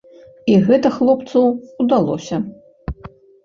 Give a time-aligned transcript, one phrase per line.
[0.53, 1.43] І гэта хлопцу
[1.85, 2.43] ўдалося.